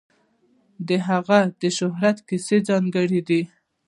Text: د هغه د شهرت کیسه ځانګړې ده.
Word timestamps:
د 0.87 0.89
هغه 1.07 1.39
د 1.61 1.63
شهرت 1.77 2.17
کیسه 2.27 2.57
ځانګړې 2.69 3.21
ده. 3.29 3.41